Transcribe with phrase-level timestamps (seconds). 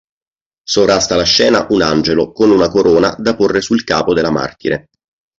[0.63, 4.89] Sovrasta la scena un angelo con una corona da porre sul capo della martire.